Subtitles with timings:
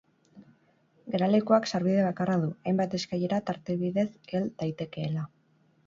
[1.15, 5.33] Geralekuak sarbide bakarra du, hainbat eskailera tarte bidez hel daitekeela.